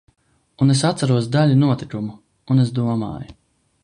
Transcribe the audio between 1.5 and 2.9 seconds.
notikumu, un es